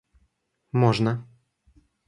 можно 0.81 1.13